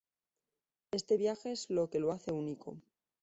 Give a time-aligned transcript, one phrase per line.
[0.93, 2.75] Este viaje es lo que lo hace único.